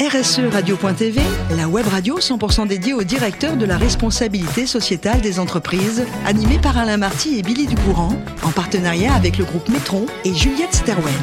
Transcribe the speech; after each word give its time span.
RSE 0.00 0.52
Radio.tv, 0.52 1.20
la 1.56 1.68
web 1.68 1.86
radio 1.86 2.18
100% 2.18 2.66
dédiée 2.66 2.94
au 2.94 3.04
directeur 3.04 3.56
de 3.56 3.64
la 3.64 3.78
responsabilité 3.78 4.66
sociétale 4.66 5.20
des 5.20 5.38
entreprises, 5.38 6.04
animée 6.26 6.58
par 6.58 6.76
Alain 6.76 6.96
Marty 6.96 7.38
et 7.38 7.42
Billy 7.42 7.66
Ducourant, 7.66 8.16
en 8.42 8.50
partenariat 8.50 9.14
avec 9.14 9.38
le 9.38 9.44
groupe 9.44 9.68
Metron 9.68 10.06
et 10.24 10.34
Juliette 10.34 10.74
Sterwen. 10.74 11.14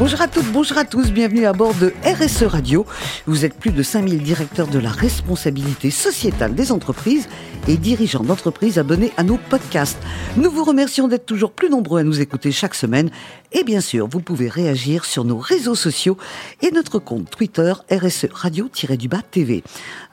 Bonjour 0.00 0.22
à 0.22 0.28
toutes, 0.28 0.50
bonjour 0.50 0.78
à 0.78 0.86
tous, 0.86 1.12
bienvenue 1.12 1.44
à 1.44 1.52
bord 1.52 1.74
de 1.74 1.92
RSE 2.06 2.44
Radio. 2.44 2.86
Vous 3.26 3.44
êtes 3.44 3.52
plus 3.52 3.70
de 3.70 3.82
5000 3.82 4.22
directeurs 4.22 4.66
de 4.66 4.78
la 4.78 4.88
responsabilité 4.88 5.90
sociétale 5.90 6.54
des 6.54 6.72
entreprises 6.72 7.28
et 7.68 7.76
dirigeants 7.76 8.24
d'entreprises 8.24 8.78
abonnés 8.78 9.12
à 9.18 9.24
nos 9.24 9.36
podcasts. 9.36 9.98
Nous 10.38 10.50
vous 10.50 10.64
remercions 10.64 11.06
d'être 11.06 11.26
toujours 11.26 11.52
plus 11.52 11.68
nombreux 11.68 12.00
à 12.00 12.02
nous 12.02 12.18
écouter 12.22 12.50
chaque 12.50 12.74
semaine. 12.74 13.10
Et 13.52 13.62
bien 13.62 13.82
sûr, 13.82 14.08
vous 14.08 14.20
pouvez 14.20 14.48
réagir 14.48 15.04
sur 15.04 15.24
nos 15.24 15.36
réseaux 15.36 15.74
sociaux 15.74 16.16
et 16.62 16.70
notre 16.70 16.98
compte 16.98 17.28
Twitter 17.28 17.74
RSE 17.90 18.28
Radio-du-Bas 18.32 19.20
TV. 19.30 19.62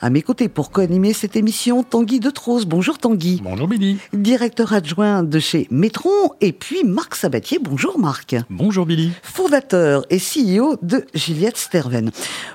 À 0.01 0.09
mes 0.09 0.21
côtés 0.21 0.49
pour 0.49 0.71
co-animer 0.71 1.13
cette 1.13 1.37
émission, 1.37 1.83
Tanguy 1.83 2.19
de 2.19 2.29
Trose. 2.29 2.65
Bonjour 2.65 2.97
Tanguy. 2.97 3.39
Bonjour 3.41 3.69
Billy. 3.69 3.99
Directeur 4.11 4.73
adjoint 4.73 5.23
de 5.23 5.39
chez 5.39 5.67
Metron 5.71 6.31
et 6.41 6.51
puis 6.51 6.83
Marc 6.83 7.15
Sabatier. 7.15 7.59
Bonjour 7.61 7.97
Marc. 7.97 8.35
Bonjour 8.49 8.85
Billy. 8.85 9.11
Fondateur 9.23 9.76
et 10.09 10.17
CEO 10.17 10.77
de 10.81 11.05
Juliette 11.13 11.57
Sterven. 11.57 12.11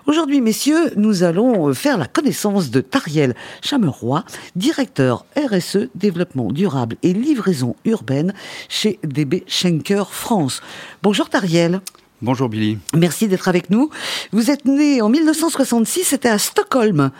Aujourd'hui, 0.06 0.40
messieurs, 0.40 0.92
nous 0.96 1.22
allons 1.22 1.72
faire 1.74 1.98
la 1.98 2.06
connaissance 2.06 2.70
de 2.70 2.80
Tariel 2.80 3.34
Chameroy, 3.62 4.24
directeur 4.56 5.24
RSE, 5.36 5.88
développement 5.94 6.52
durable 6.52 6.96
et 7.02 7.12
livraison 7.12 7.76
urbaine 7.84 8.34
chez 8.68 8.98
DB 9.04 9.44
Schenker 9.46 10.10
France. 10.10 10.60
Bonjour 11.02 11.28
Tariel. 11.28 11.80
Bonjour 12.20 12.48
Billy. 12.48 12.78
Merci 12.94 13.26
d'être 13.28 13.48
avec 13.48 13.68
nous. 13.70 13.90
Vous 14.32 14.50
êtes 14.50 14.64
né 14.64 15.02
en 15.02 15.08
1966, 15.08 16.04
c'était 16.04 16.28
à 16.28 16.38
Stockholm. 16.38 17.10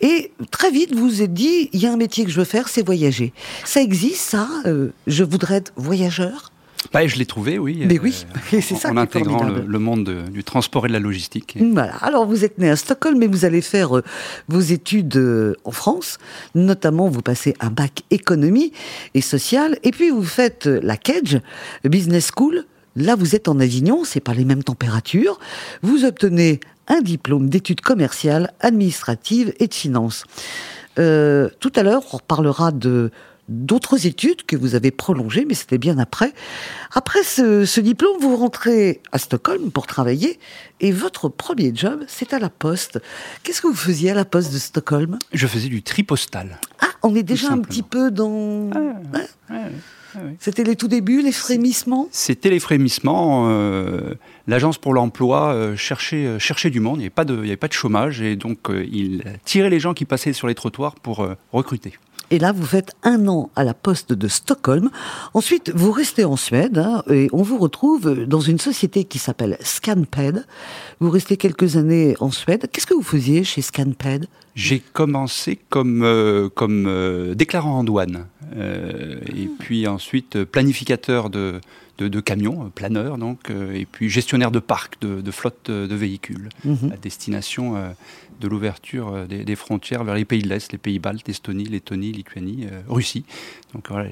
Et 0.00 0.32
très 0.50 0.70
vite, 0.70 0.94
vous 0.94 1.08
vous 1.08 1.22
êtes 1.22 1.34
dit, 1.34 1.70
il 1.72 1.80
y 1.80 1.86
a 1.86 1.92
un 1.92 1.96
métier 1.96 2.24
que 2.24 2.30
je 2.30 2.38
veux 2.38 2.44
faire, 2.44 2.68
c'est 2.68 2.84
voyager. 2.84 3.32
Ça 3.64 3.80
existe, 3.80 4.30
ça 4.30 4.48
euh, 4.66 4.90
Je 5.06 5.24
voudrais 5.24 5.56
être 5.56 5.72
voyageur? 5.76 6.52
Bah, 6.92 7.06
je 7.06 7.16
l'ai 7.16 7.26
trouvé, 7.26 7.58
oui. 7.58 7.84
Mais 7.86 7.98
oui, 7.98 8.24
c'est 8.50 8.62
ça. 8.62 8.90
En 8.90 8.96
intégrant 8.96 9.44
le, 9.44 9.78
monde 9.78 10.24
du 10.30 10.44
transport 10.44 10.86
et 10.86 10.88
de 10.88 10.92
la 10.92 10.98
logistique. 10.98 11.56
Voilà. 11.60 11.94
Alors, 11.96 12.26
vous 12.26 12.44
êtes 12.44 12.58
né 12.58 12.70
à 12.70 12.76
Stockholm, 12.76 13.18
mais 13.18 13.26
vous 13.26 13.44
allez 13.44 13.60
faire 13.60 13.98
euh, 13.98 14.02
vos 14.48 14.60
études 14.60 15.16
euh, 15.16 15.54
en 15.64 15.70
France. 15.70 16.18
Notamment, 16.54 17.08
vous 17.08 17.22
passez 17.22 17.54
un 17.60 17.70
bac 17.70 18.02
économie 18.10 18.72
et 19.14 19.20
social. 19.20 19.78
Et 19.82 19.90
puis, 19.90 20.10
vous 20.10 20.24
faites 20.24 20.66
la 20.66 20.96
CAGE, 20.96 21.40
Business 21.84 22.30
School. 22.34 22.64
Là, 22.96 23.14
vous 23.14 23.36
êtes 23.36 23.48
en 23.48 23.60
Avignon, 23.60 24.02
c'est 24.04 24.20
pas 24.20 24.34
les 24.34 24.44
mêmes 24.44 24.64
températures. 24.64 25.38
Vous 25.82 26.04
obtenez 26.04 26.60
un 26.88 27.00
diplôme 27.00 27.48
d'études 27.48 27.80
commerciales, 27.80 28.52
administratives 28.60 29.52
et 29.60 29.68
de 29.68 29.74
finances. 29.74 30.24
Euh, 30.98 31.48
tout 31.60 31.72
à 31.76 31.82
l'heure, 31.82 32.02
on 32.12 32.16
reparlera 32.16 32.72
de 32.72 33.10
d'autres 33.48 34.06
études 34.06 34.44
que 34.44 34.56
vous 34.56 34.74
avez 34.74 34.90
prolongées, 34.90 35.44
mais 35.46 35.54
c'était 35.54 35.78
bien 35.78 35.98
après. 35.98 36.32
Après 36.92 37.22
ce, 37.22 37.80
diplôme, 37.80 38.18
vous 38.20 38.36
rentrez 38.36 39.00
à 39.12 39.18
Stockholm 39.18 39.70
pour 39.70 39.86
travailler, 39.86 40.38
et 40.80 40.92
votre 40.92 41.28
premier 41.28 41.72
job, 41.74 42.04
c'est 42.06 42.32
à 42.32 42.38
la 42.38 42.50
Poste. 42.50 43.00
Qu'est-ce 43.42 43.62
que 43.62 43.66
vous 43.66 43.74
faisiez 43.74 44.10
à 44.10 44.14
la 44.14 44.24
Poste 44.24 44.52
de 44.52 44.58
Stockholm? 44.58 45.18
Je 45.32 45.46
faisais 45.46 45.68
du 45.68 45.82
tri 45.82 46.02
postal. 46.02 46.58
Ah, 46.80 46.88
on 47.02 47.14
est 47.14 47.22
déjà 47.22 47.50
un 47.50 47.58
petit 47.58 47.82
peu 47.82 48.10
dans... 48.10 48.70
Ah, 49.50 49.56
c'était 50.40 50.64
les 50.64 50.76
tout 50.76 50.88
débuts, 50.88 51.22
les 51.22 51.32
frémissements? 51.32 52.08
C'était 52.10 52.50
les 52.50 52.60
frémissements. 52.60 53.48
Euh, 53.50 54.14
L'Agence 54.46 54.78
pour 54.78 54.94
l'emploi 54.94 55.52
euh, 55.52 55.76
cherchait, 55.76 56.24
euh, 56.24 56.38
cherchait 56.38 56.70
du 56.70 56.80
monde, 56.80 56.96
il 56.96 57.10
n'y 57.10 57.48
avait 57.48 57.56
pas 57.56 57.68
de 57.68 57.72
chômage, 57.72 58.22
et 58.22 58.34
donc 58.36 58.70
il 58.70 59.22
tirait 59.44 59.70
les 59.70 59.80
gens 59.80 59.94
qui 59.94 60.04
passaient 60.04 60.32
sur 60.32 60.48
les 60.48 60.54
trottoirs 60.54 60.94
pour 60.94 61.28
recruter. 61.52 61.94
Et 62.30 62.38
là, 62.38 62.52
vous 62.52 62.66
faites 62.66 62.94
un 63.02 63.26
an 63.26 63.50
à 63.56 63.64
la 63.64 63.74
poste 63.74 64.12
de 64.12 64.28
Stockholm. 64.28 64.90
Ensuite, 65.32 65.72
vous 65.74 65.92
restez 65.92 66.24
en 66.24 66.36
Suède 66.36 66.78
hein, 66.78 67.02
et 67.10 67.28
on 67.32 67.42
vous 67.42 67.58
retrouve 67.58 68.26
dans 68.26 68.40
une 68.40 68.58
société 68.58 69.04
qui 69.04 69.18
s'appelle 69.18 69.56
Scanped. 69.60 70.44
Vous 71.00 71.10
restez 71.10 71.36
quelques 71.38 71.76
années 71.76 72.16
en 72.20 72.30
Suède. 72.30 72.68
Qu'est-ce 72.70 72.86
que 72.86 72.94
vous 72.94 73.02
faisiez 73.02 73.44
chez 73.44 73.62
Scanped? 73.62 74.26
J'ai 74.54 74.80
commencé 74.80 75.58
comme, 75.68 76.02
euh, 76.02 76.48
comme 76.48 76.86
euh, 76.86 77.34
déclarant 77.34 77.78
en 77.78 77.84
douane. 77.84 78.26
Euh, 78.56 79.20
et 79.34 79.48
puis 79.58 79.86
ensuite 79.86 80.44
planificateur 80.44 81.30
de, 81.30 81.60
de, 81.98 82.20
camions, 82.20 82.70
planeur 82.74 83.18
donc, 83.18 83.50
et 83.50 83.84
puis 83.84 84.08
gestionnaire 84.08 84.50
de 84.50 84.60
parc, 84.60 85.00
de, 85.00 85.20
de 85.20 85.30
flotte 85.30 85.70
de 85.70 85.94
véhicules 85.94 86.48
mhm. 86.64 86.92
à 86.92 86.96
destination 86.96 87.94
de 88.40 88.48
l'ouverture 88.48 89.12
euh, 89.14 89.26
des, 89.26 89.56
frontières 89.56 90.04
vers 90.04 90.14
les 90.14 90.24
pays 90.24 90.42
de 90.42 90.48
l'Est, 90.48 90.72
les 90.72 90.78
pays 90.78 90.98
baltes, 90.98 91.28
Estonie, 91.28 91.64
Lettonie, 91.64 92.12
Lituanie, 92.12 92.66
euh, 92.70 92.80
Russie. 92.88 93.24
Donc 93.74 93.88
voilà. 93.90 94.08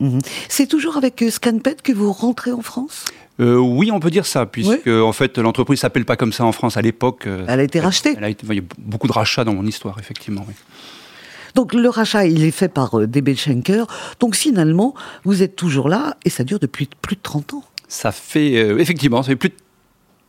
Mhm. 0.00 0.20
C'est 0.48 0.66
toujours 0.66 0.96
avec 0.96 1.22
euh, 1.22 1.30
Scanped 1.30 1.82
que 1.82 1.92
vous 1.92 2.12
rentrez 2.12 2.52
en 2.52 2.62
France? 2.62 3.04
Oui, 3.40 3.92
on 3.92 4.00
peut 4.00 4.10
dire 4.10 4.26
ça, 4.26 4.46
puisque 4.46 4.88
en 4.88 5.12
fait 5.12 5.38
l'entreprise 5.38 5.78
s'appelle 5.78 6.04
pas 6.04 6.16
comme 6.16 6.32
ça 6.32 6.44
en 6.44 6.50
France 6.50 6.76
à 6.76 6.82
l'époque. 6.82 7.28
elle 7.46 7.60
a 7.60 7.62
été 7.62 7.78
rachetée. 7.78 8.14
Elle 8.16 8.24
a 8.24 8.30
été, 8.30 8.44
il 8.48 8.56
y 8.56 8.58
a 8.58 8.64
beaucoup 8.78 9.06
de 9.06 9.12
rachats 9.12 9.44
dans 9.44 9.54
mon 9.54 9.64
histoire, 9.64 9.96
effectivement. 10.00 10.44
Donc 11.54 11.74
le 11.74 11.88
rachat, 11.88 12.26
il 12.26 12.44
est 12.44 12.50
fait 12.50 12.68
par 12.68 13.06
DB 13.06 13.34
Schenker. 13.34 13.86
Donc 14.20 14.34
finalement, 14.34 14.94
vous 15.24 15.42
êtes 15.42 15.56
toujours 15.56 15.88
là 15.88 16.16
et 16.24 16.30
ça 16.30 16.44
dure 16.44 16.58
depuis 16.58 16.88
plus 17.02 17.16
de 17.16 17.22
30 17.22 17.54
ans. 17.54 17.64
Ça 17.88 18.12
fait, 18.12 18.52
effectivement, 18.80 19.22
ça 19.22 19.28
fait 19.28 19.36
plus 19.36 19.48
de 19.48 19.54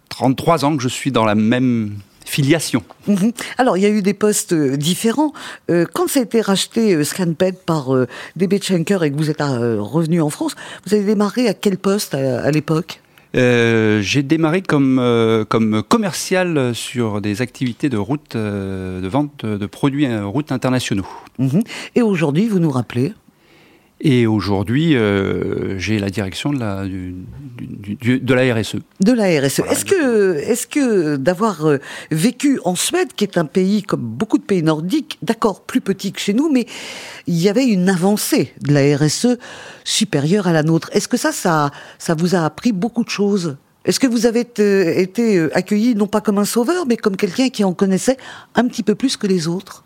33 0.10 0.66
ans 0.66 0.78
que 0.78 0.84
je 0.84 0.88
suis 0.88 1.12
dans 1.12 1.26
la 1.26 1.36
même 1.36 1.98
filiation. 2.30 2.84
Mhm. 3.08 3.32
Alors, 3.58 3.78
il 3.78 3.82
y 3.82 3.86
a 3.86 3.90
eu 3.90 4.02
des 4.02 4.14
postes 4.14 4.54
euh, 4.54 4.78
différents. 4.78 5.34
Euh, 5.70 5.86
quand 5.94 6.08
ça 6.08 6.20
a 6.20 6.24
été 6.24 6.42
racheté 6.42 6.94
euh, 6.94 7.04
Scanped 7.04 7.58
par 7.66 7.90
DB 8.36 8.62
Schenker 8.62 9.04
et 9.04 9.12
que 9.12 9.18
vous 9.18 9.30
êtes 9.30 9.42
revenu 9.42 10.22
en 10.22 10.30
France, 10.30 10.56
vous 10.86 10.94
avez 10.94 11.04
démarré 11.04 11.48
à 11.48 11.54
quel 11.54 11.78
poste 11.78 12.14
à, 12.14 12.52
l'époque? 12.52 13.02
J'ai 13.34 14.24
démarré 14.24 14.62
comme, 14.62 15.46
comme 15.50 15.84
commercial 15.84 16.74
sur 16.74 17.22
des 17.22 17.42
activités 17.42 17.90
de 17.90 17.98
route, 17.98 18.36
de 18.36 19.08
vente 19.08 19.46
de 19.46 19.66
produits 19.66 20.08
route 20.20 20.52
internationaux. 20.52 21.08
Mhm. 21.38 21.62
Et 21.96 22.02
aujourd'hui, 22.02 22.48
vous 22.48 22.60
nous 22.60 22.72
rappelez 22.72 23.14
et 24.02 24.28
aujourd'hui, 24.28 24.96
euh, 24.96 25.78
j'ai 25.78 26.00
la 26.00 26.10
direction 26.10 26.54
de 26.54 26.60
la, 26.60 26.86
de 26.86 28.34
la 28.34 28.56
RSE. 28.56 28.78
De 29.02 29.12
la 29.12 29.26
RSE. 29.42 29.60
Est-ce 29.70 29.84
que, 29.84 30.36
est-ce 30.38 30.68
que 30.68 31.18
d'avoir 31.18 31.66
euh, 31.66 31.80
vécu 32.10 32.62
en 32.64 32.76
Suède, 32.76 33.10
qui 33.14 33.26
est 33.26 33.38
un 33.38 33.44
pays 33.44 33.84
comme 33.84 34.02
beaucoup 34.02 34.38
de 34.38 34.44
pays 34.44 34.64
nordiques, 34.64 35.18
d'accord, 35.22 35.62
plus 35.62 35.82
petit 35.82 36.14
que 36.14 36.22
chez 36.22 36.34
nous, 36.34 36.50
mais 36.50 36.66
il 37.28 37.42
y 37.42 37.50
avait 37.50 37.66
une 37.66 37.90
avancée 37.90 38.54
de 38.62 38.74
la 38.74 38.98
RSE 38.98 39.38
supérieure 39.84 40.48
à 40.48 40.54
la 40.54 40.64
nôtre. 40.64 40.90
Est-ce 40.94 41.10
que 41.10 41.18
ça, 41.18 41.34
ça, 41.34 41.72
ça 41.98 42.16
vous 42.16 42.36
a 42.36 42.46
appris 42.46 42.72
beaucoup 42.72 43.04
de 43.04 43.10
choses? 43.10 43.58
Est-ce 43.84 44.00
que 44.00 44.08
vous 44.08 44.26
avez 44.26 44.48
euh, 44.60 44.94
été 44.96 45.46
accueilli 45.54 45.96
non 45.96 46.08
pas 46.08 46.22
comme 46.22 46.38
un 46.38 46.46
sauveur, 46.46 46.86
mais 46.88 46.96
comme 46.96 47.18
quelqu'un 47.18 47.50
qui 47.50 47.66
en 47.66 47.74
connaissait 47.74 48.18
un 48.56 48.66
petit 48.66 48.84
peu 48.84 48.96
plus 48.96 49.18
que 49.18 49.28
les 49.28 49.50
autres? 49.50 49.84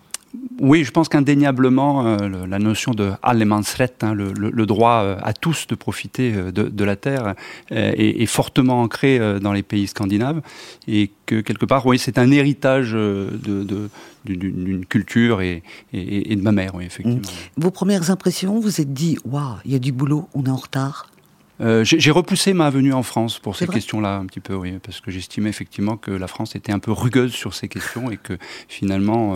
Oui, 0.59 0.83
je 0.83 0.91
pense 0.91 1.09
qu'indéniablement, 1.09 2.05
euh, 2.05 2.45
la 2.47 2.59
notion 2.59 2.91
de 2.91 3.11
allemansrätt, 3.21 4.03
hein, 4.03 4.13
le, 4.13 4.65
droit 4.65 5.03
euh, 5.03 5.17
à 5.21 5.33
tous 5.33 5.67
de 5.67 5.75
profiter 5.75 6.33
euh, 6.35 6.51
de, 6.51 6.83
la 6.83 6.95
terre, 6.95 7.35
est, 7.69 8.25
fortement 8.25 8.81
ancré 8.81 9.19
dans 9.39 9.53
les 9.53 9.63
pays 9.63 9.87
scandinaves. 9.87 10.41
Et 10.87 11.11
que 11.25 11.41
quelque 11.41 11.65
part, 11.65 11.85
oui, 11.85 11.99
c'est 11.99 12.17
un 12.17 12.31
héritage 12.31 12.91
d'une 12.93 14.85
culture 14.87 15.41
et, 15.41 15.63
et, 15.93 16.35
de 16.35 16.41
ma 16.41 16.51
mère, 16.51 16.75
oui, 16.75 16.85
effectivement. 16.85 17.21
Vos 17.57 17.71
premières 17.71 18.11
impressions, 18.11 18.59
vous 18.59 18.81
êtes 18.81 18.93
dit, 18.93 19.17
waouh, 19.25 19.55
il 19.65 19.71
y 19.71 19.75
a 19.75 19.79
du 19.79 19.91
boulot, 19.91 20.27
on 20.33 20.45
est 20.45 20.49
en 20.49 20.55
retard 20.55 21.12
euh, 21.61 21.83
j'ai 21.83 22.11
repoussé 22.11 22.53
ma 22.53 22.69
venue 22.69 22.93
en 22.93 23.03
France 23.03 23.37
pour 23.37 23.55
ces 23.55 23.67
questions-là 23.67 24.17
un 24.17 24.25
petit 24.25 24.39
peu, 24.39 24.55
oui, 24.55 24.79
parce 24.83 25.01
que 25.01 25.11
j'estimais 25.11 25.49
effectivement 25.49 25.97
que 25.97 26.09
la 26.09 26.27
France 26.27 26.55
était 26.55 26.71
un 26.71 26.79
peu 26.79 26.91
rugueuse 26.91 27.31
sur 27.31 27.53
ces 27.53 27.67
questions 27.67 28.09
et 28.09 28.17
que 28.17 28.37
finalement 28.67 29.35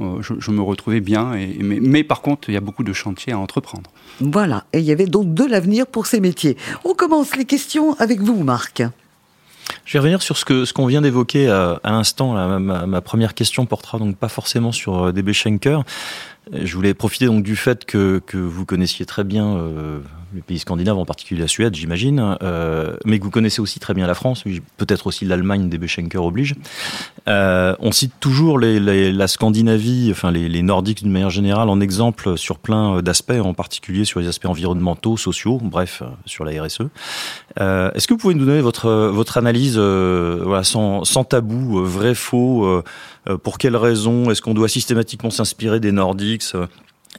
euh, 0.00 0.20
euh, 0.20 0.22
je, 0.22 0.50
me 0.50 0.62
retrouvais 0.62 1.00
bien. 1.00 1.34
Et, 1.34 1.58
mais, 1.60 2.04
par 2.04 2.22
contre, 2.22 2.48
il 2.48 2.54
y 2.54 2.56
a 2.56 2.60
beaucoup 2.60 2.84
de 2.84 2.92
chantiers 2.94 3.34
à 3.34 3.38
entreprendre. 3.38 3.90
Voilà, 4.20 4.64
et 4.72 4.78
il 4.78 4.84
y 4.84 4.92
avait 4.92 5.06
donc 5.06 5.34
de 5.34 5.44
l'avenir 5.44 5.86
pour 5.86 6.06
ces 6.06 6.20
métiers. 6.20 6.56
On 6.84 6.94
commence 6.94 7.36
les 7.36 7.44
questions 7.44 7.94
avec 7.98 8.20
vous, 8.20 8.42
Marc. 8.42 8.82
Je 9.84 9.92
vais 9.92 9.98
revenir 9.98 10.22
sur 10.22 10.38
ce 10.38 10.46
que 10.46 10.64
ce 10.64 10.72
qu'on 10.72 10.86
vient 10.86 11.02
d'évoquer 11.02 11.48
à, 11.50 11.78
l'instant. 11.84 12.58
Ma, 12.58 12.86
ma, 12.86 13.00
première 13.02 13.34
question 13.34 13.66
portera 13.66 13.98
donc 13.98 14.16
pas 14.16 14.28
forcément 14.28 14.72
sur 14.72 15.12
DB 15.12 15.34
Schenker. 15.34 15.84
Je 16.52 16.74
voulais 16.74 16.94
profiter 16.94 17.26
donc 17.26 17.42
du 17.42 17.56
fait 17.56 17.84
que, 17.84 18.22
que 18.26 18.38
vous 18.38 18.64
connaissiez 18.64 19.04
très 19.04 19.24
bien 19.24 19.56
euh, 19.56 20.00
les 20.34 20.42
pays 20.42 20.58
scandinaves, 20.58 20.98
en 20.98 21.04
particulier 21.04 21.40
la 21.40 21.48
Suède, 21.48 21.74
j'imagine, 21.74 22.36
euh, 22.42 22.96
mais 23.04 23.18
que 23.18 23.24
vous 23.24 23.30
connaissez 23.30 23.60
aussi 23.60 23.80
très 23.80 23.94
bien 23.94 24.06
la 24.06 24.14
France, 24.14 24.44
peut-être 24.76 25.06
aussi 25.06 25.24
l'Allemagne, 25.24 25.68
des 25.68 25.78
Beschenker 25.78 26.22
oblige. 26.22 26.54
Euh, 27.28 27.74
on 27.80 27.92
cite 27.92 28.12
toujours 28.20 28.58
les, 28.58 28.80
les, 28.80 29.12
la 29.12 29.28
Scandinavie, 29.28 30.08
enfin 30.10 30.30
les, 30.30 30.48
les 30.48 30.62
Nordiques 30.62 31.02
d'une 31.02 31.12
manière 31.12 31.30
générale, 31.30 31.68
en 31.68 31.80
exemple 31.80 32.36
sur 32.36 32.58
plein 32.58 33.02
d'aspects, 33.02 33.32
en 33.32 33.54
particulier 33.54 34.04
sur 34.04 34.20
les 34.20 34.28
aspects 34.28 34.46
environnementaux, 34.46 35.16
sociaux, 35.16 35.58
bref, 35.62 36.02
sur 36.26 36.44
la 36.44 36.62
RSE. 36.62 36.82
Euh, 37.60 37.90
Est-ce 37.92 38.06
que 38.06 38.14
vous 38.14 38.18
pouvez 38.18 38.34
nous 38.34 38.44
donner 38.44 38.60
votre, 38.60 38.90
votre 38.90 39.38
analyse 39.38 39.76
euh, 39.76 40.40
voilà, 40.44 40.64
sans, 40.64 41.04
sans 41.04 41.24
tabou, 41.24 41.78
euh, 41.78 41.82
vrai, 41.82 42.14
faux 42.14 42.64
euh, 42.64 42.82
Pour 43.38 43.58
quelles 43.58 43.76
raisons 43.76 44.30
Est-ce 44.30 44.42
qu'on 44.42 44.54
doit 44.54 44.68
systématiquement 44.68 45.30
s'inspirer 45.30 45.80
des 45.80 45.92
Nordiques? 45.92 46.44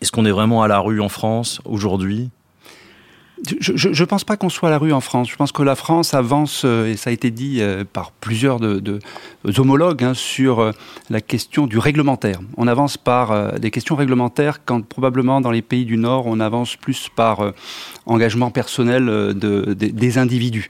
Est-ce 0.02 0.12
qu'on 0.12 0.26
est 0.26 0.32
vraiment 0.32 0.64
à 0.64 0.68
la 0.68 0.80
rue 0.80 1.02
en 1.02 1.10
France 1.10 1.62
aujourd'hui? 1.66 2.30
Je 3.60 3.88
ne 3.88 4.06
pense 4.06 4.24
pas 4.24 4.38
qu'on 4.38 4.50
soit 4.50 4.70
à 4.70 4.72
la 4.72 4.78
rue 4.78 4.94
en 4.94 5.02
France. 5.02 5.30
Je 5.30 5.36
pense 5.36 5.52
que 5.52 5.64
la 5.64 5.76
France 5.76 6.14
avance, 6.14 6.64
euh, 6.66 6.92
et 6.92 6.98
ça 6.98 7.10
a 7.10 7.14
été 7.14 7.32
dit 7.32 7.62
euh, 7.62 7.84
par 7.92 8.12
plusieurs 8.12 8.60
homologues, 9.58 10.04
hein, 10.04 10.14
sur 10.14 10.60
euh, 10.60 10.72
la 11.10 11.22
question 11.22 11.68
du 11.68 11.78
réglementaire. 11.78 12.40
On 12.58 12.68
avance 12.68 12.98
par 12.98 13.60
des 13.60 13.72
questions 13.72 13.96
réglementaires 13.96 14.66
quand 14.66 14.86
probablement 14.86 15.42
dans 15.42 15.52
les 15.52 15.62
pays 15.62 15.86
du 15.86 15.98
Nord, 15.98 16.26
on 16.26 16.40
avance 16.40 16.76
plus 16.76 17.10
par 17.16 17.54
engagement 18.06 18.52
personnel 18.52 19.06
de, 19.06 19.74
des 19.74 20.18
individus. 20.18 20.70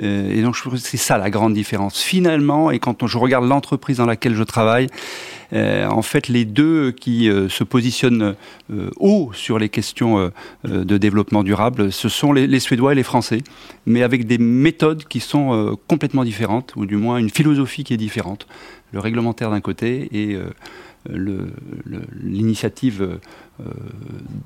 Et 0.00 0.42
donc, 0.42 0.54
je 0.54 0.60
trouve 0.60 0.74
que 0.74 0.78
c'est 0.78 0.96
ça 0.96 1.18
la 1.18 1.30
grande 1.30 1.54
différence. 1.54 2.00
Finalement, 2.00 2.70
et 2.70 2.78
quand 2.78 3.06
je 3.06 3.18
regarde 3.18 3.46
l'entreprise 3.46 3.96
dans 3.96 4.06
laquelle 4.06 4.34
je 4.34 4.44
travaille, 4.44 4.88
euh, 5.52 5.86
en 5.86 6.02
fait, 6.02 6.28
les 6.28 6.44
deux 6.44 6.92
qui 6.92 7.28
euh, 7.28 7.48
se 7.48 7.64
positionnent 7.64 8.34
euh, 8.70 8.90
haut 8.96 9.30
sur 9.32 9.58
les 9.58 9.68
questions 9.68 10.30
de 10.64 10.98
développement 10.98 11.42
durable, 11.42 11.92
ce 11.92 12.08
sont 12.08 12.32
les, 12.32 12.46
les, 12.46 12.60
Suédois 12.60 12.92
et 12.92 12.94
les 12.94 13.02
Français, 13.02 13.42
mais 13.86 14.02
avec 14.02 14.26
des 14.26 14.38
méthodes 14.38 15.04
qui 15.04 15.20
sont 15.20 15.76
complètement 15.86 16.24
différentes, 16.24 16.74
ou 16.76 16.86
du 16.86 16.96
moins 16.96 17.18
une 17.18 17.30
philosophie 17.30 17.84
qui 17.84 17.94
est 17.94 17.98
différente. 17.98 18.46
Le 18.92 19.00
réglementaire 19.00 19.50
d'un 19.50 19.60
côté 19.60 20.08
et 20.12 20.38
l'initiative 22.22 23.18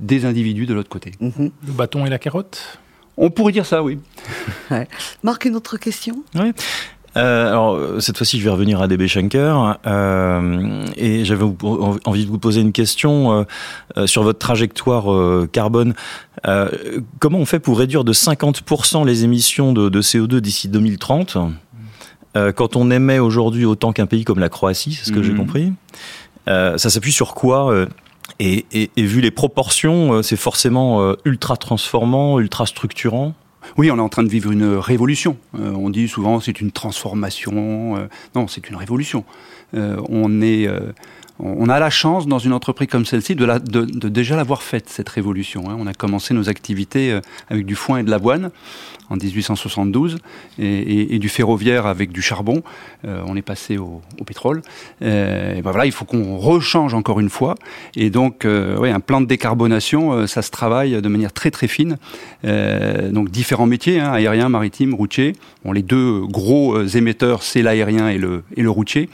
des 0.01 0.25
individus 0.25 0.67
de 0.67 0.75
l'autre 0.75 0.89
côté. 0.89 1.13
Mm-hmm. 1.21 1.51
Le 1.67 1.73
bâton 1.73 2.07
et 2.07 2.11
la 2.11 2.19
carotte? 2.19 2.79
On 3.17 3.31
pourrait 3.31 3.53
dire 3.53 3.67
ça, 3.67 3.83
oui. 3.83 3.99
Ouais. 4.71 4.89
Marc, 5.23 5.45
une 5.45 5.57
autre 5.57 5.77
question? 5.77 6.23
Oui. 6.35 6.53
Euh, 7.17 7.49
alors 7.49 7.79
cette 8.01 8.17
fois-ci, 8.17 8.39
je 8.39 8.45
vais 8.45 8.51
revenir 8.51 8.81
à 8.81 8.89
DB 8.89 9.07
Schenker 9.07 9.79
euh, 9.87 10.87
et 10.97 11.25
j'avais 11.25 11.45
envie 11.45 12.25
de 12.25 12.31
vous 12.31 12.39
poser 12.39 12.63
une 12.63 12.73
question 12.73 13.47
euh, 13.97 14.07
sur 14.07 14.23
votre 14.23 14.39
trajectoire 14.39 15.13
euh, 15.13 15.49
carbone. 15.51 15.95
Euh, 16.47 16.71
comment 17.19 17.39
on 17.39 17.45
fait 17.45 17.61
pour 17.61 17.79
réduire 17.79 18.05
de 18.05 18.13
50% 18.13 19.07
les 19.07 19.25
émissions 19.25 19.73
de, 19.73 19.89
de 19.89 20.03
CO2 20.03 20.39
d'ici 20.39 20.69
2030 20.69 21.37
quand 22.35 22.77
on 22.77 22.91
émet 22.91 23.19
aujourd'hui 23.19 23.67
autant 23.67 23.93
qu'un 23.93 24.07
pays 24.07 24.25
comme 24.25 24.39
la 24.39 24.49
Croatie, 24.49 24.95
c'est 24.95 25.05
ce 25.05 25.13
que 25.13 25.19
mmh. 25.19 25.23
j'ai 25.23 25.35
compris 25.35 25.73
Ça 26.47 26.79
s'appuie 26.79 27.13
sur 27.13 27.35
quoi 27.35 27.87
et, 28.41 28.91
vu 28.97 29.21
les 29.21 29.31
proportions, 29.31 30.23
c'est 30.23 30.37
forcément 30.37 31.15
ultra 31.25 31.57
transformant, 31.57 32.39
ultra 32.39 32.67
structurant 32.67 33.35
oui, 33.77 33.91
on 33.91 33.97
est 33.97 34.01
en 34.01 34.09
train 34.09 34.23
de 34.23 34.29
vivre 34.29 34.51
une 34.51 34.77
révolution. 34.77 35.37
Euh, 35.59 35.73
on 35.73 35.91
dit 35.91 36.09
souvent 36.09 36.41
c'est 36.41 36.61
une 36.61 36.73
transformation. 36.73 37.97
Euh, 37.97 38.07
non, 38.35 38.49
c'est 38.49 38.69
une 38.69 38.77
révolution. 38.77 39.25
Euh, 39.75 39.97
on 40.09 40.43
est 40.43 40.69
on 41.43 41.69
a 41.69 41.79
la 41.79 41.91
chance 41.91 42.27
dans 42.27 42.39
une 42.39 42.53
entreprise 42.53 42.89
comme 42.89 43.05
celle-ci 43.05 43.35
de, 43.35 43.47
de, 43.47 43.85
de, 43.85 44.09
déjà 44.09 44.37
l'avoir 44.37 44.63
faite 44.63 44.89
cette 44.89 45.09
révolution. 45.09 45.69
Hein. 45.69 45.77
On 45.79 45.87
a 45.87 45.95
commencé 45.95 46.35
nos 46.35 46.49
activités 46.49 47.19
avec 47.51 47.67
du 47.67 47.75
foin 47.75 47.99
et 47.99 48.03
de 48.03 48.11
l'avoine 48.11 48.51
en 49.13 49.17
1872 49.17 50.19
et, 50.59 50.65
et, 50.65 51.15
et, 51.15 51.19
du 51.19 51.29
ferroviaire 51.29 51.87
avec 51.87 52.13
du 52.13 52.23
charbon. 52.23 52.63
Euh, 53.05 53.23
on 53.27 53.37
est 53.37 53.43
passé 53.43 53.77
au, 53.77 54.01
au 54.21 54.25
pétrole. 54.25 54.63
Euh, 55.03 55.55
et 55.57 55.63
ben 55.63 55.71
voilà, 55.71 55.87
il 55.87 55.93
faut 55.93 56.05
qu'on 56.05 56.37
rechange 56.39 56.95
encore 56.95 57.21
une 57.21 57.29
fois. 57.29 57.55
Et 57.95 58.11
donc, 58.11 58.45
euh, 58.45 58.83
un 58.83 59.01
plan 59.01 59.21
de 59.21 59.27
décarbonation, 59.27 60.13
euh, 60.13 60.27
ça 60.27 60.43
se 60.43 60.51
travaille 60.51 61.01
de 61.01 61.09
manière 61.09 61.33
très 61.33 61.51
très 61.51 61.69
fine. 61.69 61.99
Euh, 62.45 63.11
donc 63.11 63.31
différents 63.31 63.67
métiers, 63.67 64.01
hein, 64.01 64.13
aérien, 64.13 64.49
maritime, 64.49 64.95
routier. 64.95 65.35
Bon, 65.65 65.73
les 65.73 65.83
deux 65.83 66.23
gros 66.27 66.83
émetteurs, 66.83 67.43
c'est 67.43 67.63
l'aérien 67.63 68.09
et 68.09 68.19
le, 68.19 68.43
et 68.57 68.63
le 68.63 68.71
routier. 68.71 69.09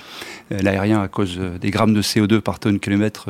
L'aérien 0.50 1.02
à 1.02 1.08
cause 1.08 1.38
des 1.38 1.70
grammes 1.70 1.94
de 1.94 2.02
CO2 2.02 2.40
par 2.40 2.58
tonne 2.58 2.80
kilomètre 2.80 3.28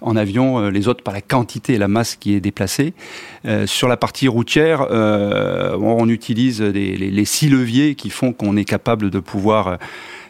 en 0.00 0.16
avion, 0.16 0.68
les 0.68 0.88
autres 0.88 1.02
par 1.02 1.14
la 1.14 1.20
quantité 1.20 1.74
et 1.74 1.78
la 1.78 1.88
masse 1.88 2.16
qui 2.16 2.34
est 2.34 2.40
déplacée. 2.40 2.92
sur 3.66 3.88
la 3.88 3.96
partie 3.96 4.28
routière, 4.28 4.86
on 4.90 6.08
utilise 6.08 6.60
les, 6.60 7.24
six 7.24 7.48
leviers 7.48 7.94
qui 7.94 8.10
font 8.10 8.32
qu'on 8.32 8.56
est 8.56 8.64
capable 8.64 9.10
de 9.10 9.20
pouvoir 9.20 9.68
euh, 9.68 9.76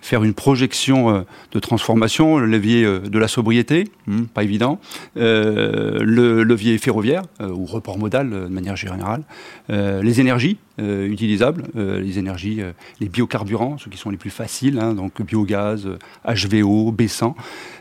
faire 0.03 0.25
une 0.25 0.35
projection 0.35 1.11
euh, 1.11 1.21
de 1.53 1.59
transformation, 1.59 2.39
le 2.39 2.47
levier 2.47 2.85
euh, 2.85 3.01
de 3.01 3.19
la 3.19 3.29
sobriété, 3.29 3.85
hmm, 4.07 4.25
pas 4.25 4.43
évident, 4.43 4.81
euh, 5.17 5.99
le 6.01 6.43
levier 6.43 6.79
ferroviaire 6.79 7.23
ou 7.41 7.65
report 7.67 7.99
modal 7.99 8.31
de 8.31 8.47
manière 8.47 8.77
générale, 8.77 9.23
les 9.69 10.21
énergies 10.21 10.59
utilisables, 10.79 11.65
les 11.75 12.19
énergies, 12.19 12.61
les 13.01 13.09
biocarburants, 13.09 13.79
ceux 13.79 13.91
qui 13.91 13.99
sont 13.99 14.11
les 14.11 14.17
plus 14.17 14.31
faciles, 14.31 14.79
hein, 14.79 14.95
donc 14.95 15.23
biogaz, 15.23 15.89
HVO, 16.25 16.93
baissant, 16.93 17.35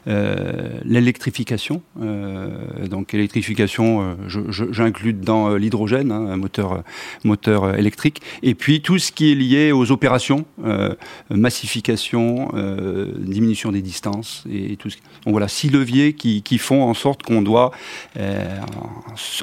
l'électrification, 0.06 1.82
donc 2.90 3.14
électrification, 3.14 4.18
j'inclus 4.28 5.14
dans 5.14 5.56
l'hydrogène, 5.56 6.12
hein, 6.12 6.38
moteur, 6.38 6.84
moteur 7.24 7.76
électrique, 7.76 8.22
et 8.44 8.56
puis 8.56 8.82
tout 8.82 9.00
ce 9.00 9.12
qui 9.12 9.32
est 9.32 9.36
lié 9.36 9.72
aux 9.72 9.92
opérations, 9.92 10.46
massification, 11.30 12.52
euh, 12.56 13.12
diminution 13.18 13.72
des 13.72 13.82
distances 13.82 14.44
et, 14.52 14.76
tout. 14.78 14.90
Ce... 14.90 14.98
Donc 15.26 15.32
voilà, 15.32 15.48
six 15.48 15.70
leviers 15.70 16.14
qui, 16.14 16.42
qui 16.42 16.58
font 16.58 16.84
en 16.84 16.94
sorte 16.94 17.24
qu'on 17.24 17.42
doit, 17.42 17.72
euh, 18.18 18.60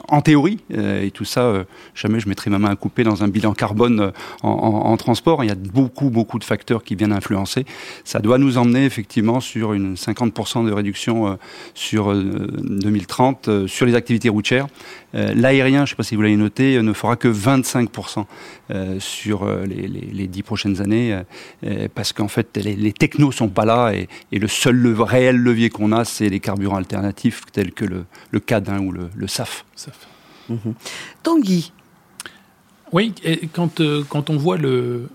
en, 0.09 0.21
théorie, 0.21 0.59
euh, 0.73 1.03
et 1.03 1.11
tout 1.11 1.25
ça, 1.25 1.43
euh, 1.43 1.65
jamais 1.95 2.21
je 2.21 2.29
mettrai 2.29 2.51
ma 2.51 2.59
main 2.59 2.71
à 2.71 2.77
couper 2.77 3.05
dans 3.05 3.23
un 3.23 3.29
bilan 3.29 3.44
carbone 3.53 4.13
en, 4.43 4.49
en, 4.49 4.93
en, 4.93 4.97
transport. 4.97 5.45
Il 5.45 5.49
y 5.49 5.53
a 5.53 5.57
beaucoup, 5.57 6.11
beaucoup 6.11 6.39
de 6.39 6.45
facteurs 6.45 6.83
qui 6.85 6.95
viennent 6.95 7.13
influencer. 7.13 7.67
Ça 8.05 8.21
doit 8.21 8.39
nous 8.39 8.57
emmener 8.57 8.85
effectivement 8.85 9.41
sur 9.41 9.73
une 9.73 9.95
50% 9.95 10.67
de 10.67 10.73
réduction 10.73 11.27
euh, 11.27 11.35
sur 11.75 12.15
2030 12.15 13.67
sur 13.67 13.87
les 13.87 13.95
activités 13.95 14.29
routières. 14.29 14.67
L'aérien, 15.13 15.79
je 15.79 15.83
ne 15.83 15.87
sais 15.87 15.95
pas 15.95 16.03
si 16.03 16.17
vous 16.17 16.23
l'avez 16.23 16.37
noté, 16.37 16.81
ne 16.83 16.93
fera 16.93 17.15
que 17.15 17.29
25% 17.29 18.25
sur 18.99 19.47
les, 19.47 19.87
les, 19.87 20.09
les 20.13 20.27
10 20.27 20.43
prochaines 20.43 20.81
années, 20.81 21.21
parce 21.95 22.13
qu'en 22.13 22.29
fait, 22.29 22.57
les, 22.57 22.93
technos 22.93 23.33
sont 23.33 23.49
pas 23.49 23.65
là 23.65 23.93
et, 23.93 24.09
le 24.33 24.49
seul 24.49 24.77
le, 24.77 25.01
réel 25.03 25.37
levier 25.37 25.71
qu'on 25.71 25.93
a, 25.93 26.05
c'est 26.05 26.29
les 26.29 26.41
carburants 26.41 26.77
alternatifs 26.77 27.43
tels 27.53 27.73
que 27.73 27.85
le, 27.85 28.05
le 28.31 28.41
CAD 28.41 28.69
hein, 28.69 28.81
ou 28.81 28.93
le, 28.93 29.27
SAF. 29.27 29.65
Mmh. 30.49 30.57
Tanguy. 31.23 31.73
Oui, 32.95 33.13
quand, 33.53 33.81
euh, 33.81 34.05
quand 34.09 34.31
on 34.31 34.37
voit 34.37 34.57
euh, 34.57 35.09